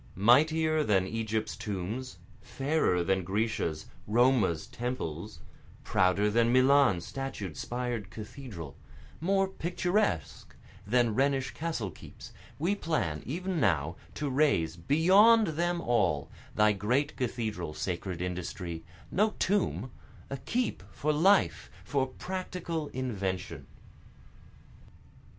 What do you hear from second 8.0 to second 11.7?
cathedral, More picturesque than Rhenish